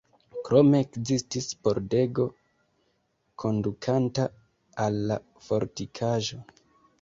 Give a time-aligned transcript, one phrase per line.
[0.45, 2.25] Krome ekzistis pordego
[3.45, 4.27] kondukanta
[4.87, 5.19] al la
[5.51, 6.41] fortikaĵo.